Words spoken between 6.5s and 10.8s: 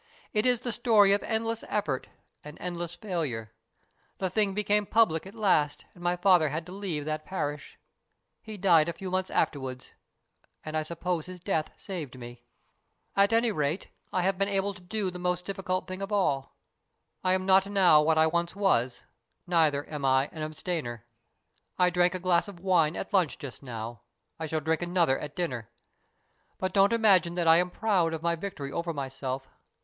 to leave that parish. He died a few months afterwards, and